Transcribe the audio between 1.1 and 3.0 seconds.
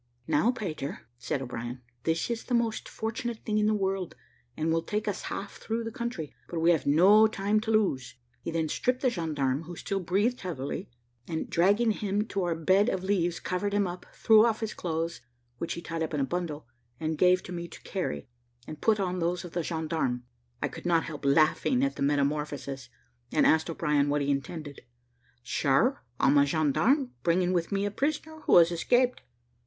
said O'Brien, "this is the most